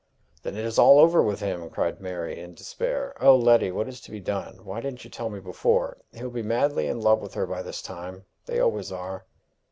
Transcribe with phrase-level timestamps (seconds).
[0.41, 3.13] "Then it is all over with him!" cried Mary, in despair.
[3.23, 3.69] "O Letty!
[3.69, 4.65] what is to be done?
[4.65, 5.99] Why didn't you tell me before?
[6.11, 8.25] He'll be madly in love with her by this time!
[8.47, 9.25] They always are."